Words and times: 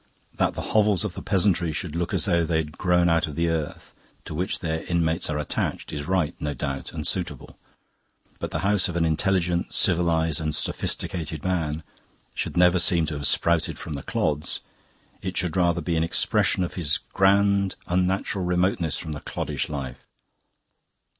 That 0.33 0.55
the 0.55 0.61
hovels 0.73 1.05
of 1.05 1.13
the 1.13 1.21
peasantry 1.21 1.71
should 1.71 1.95
look 1.95 2.11
as 2.11 2.25
though 2.25 2.43
they 2.43 2.57
had 2.57 2.75
grown 2.75 3.07
out 3.07 3.27
of 3.27 3.35
the 3.35 3.49
earth, 3.49 3.93
to 4.25 4.33
which 4.33 4.57
their 4.57 4.83
inmates 4.85 5.29
are 5.29 5.37
attached, 5.37 5.93
is 5.93 6.07
right, 6.07 6.33
no 6.39 6.55
doubt, 6.55 6.91
and 6.91 7.05
suitable. 7.05 7.55
But 8.39 8.49
the 8.49 8.61
house 8.65 8.89
of 8.89 8.95
an 8.95 9.05
intelligent, 9.05 9.75
civilised, 9.75 10.41
and 10.41 10.55
sophisticated 10.55 11.43
man 11.43 11.83
should 12.33 12.57
never 12.57 12.79
seem 12.79 13.05
to 13.05 13.13
have 13.13 13.27
sprouted 13.27 13.77
from 13.77 13.93
the 13.93 14.01
clods. 14.01 14.61
It 15.21 15.37
should 15.37 15.55
rather 15.55 15.81
be 15.81 15.95
an 15.95 16.03
expression 16.03 16.63
of 16.63 16.73
his 16.73 16.97
grand 17.13 17.75
unnatural 17.85 18.43
remoteness 18.43 18.97
from 18.97 19.11
the 19.11 19.21
cloddish 19.21 19.69
life. 19.69 20.07